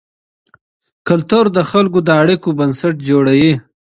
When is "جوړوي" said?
3.09-3.53